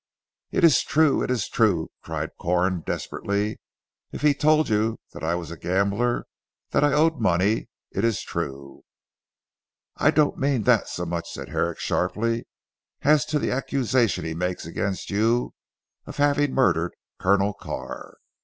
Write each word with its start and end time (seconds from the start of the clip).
"It 0.49 0.63
is 0.63 0.81
true; 0.81 1.21
it 1.21 1.29
is 1.29 1.47
true!" 1.47 1.91
cried 2.01 2.31
Corn 2.39 2.81
desperately. 2.83 3.59
"If 4.11 4.23
he 4.23 4.33
told 4.33 4.67
you 4.67 4.99
that 5.13 5.23
I 5.23 5.35
was 5.35 5.51
a 5.51 5.57
gambler, 5.57 6.25
that 6.71 6.83
I 6.83 6.91
owed 6.91 7.19
money 7.21 7.69
it 7.91 8.03
is 8.03 8.23
true" 8.23 8.81
"I 10.05 10.09
don 10.09 10.33
t 10.33 10.39
mean 10.39 10.63
that 10.63 10.87
so 10.87 11.05
much," 11.05 11.29
said 11.29 11.49
Herrick 11.49 11.77
sharply, 11.77 12.47
"as 13.03 13.25
to 13.25 13.37
the 13.37 13.51
accusation 13.51 14.25
he 14.25 14.33
makes 14.33 14.65
against 14.65 15.11
you 15.11 15.53
of 16.07 16.17
having 16.17 16.51
murdered 16.55 16.95
Colonel 17.19 17.53
Carr." 17.53 18.17